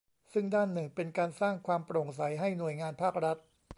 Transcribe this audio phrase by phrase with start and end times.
[0.33, 3.37] ซึ่งด้านหนึ่งเป็นการสร้างความโปร่งใสให้หน่วยงานภาครัฐ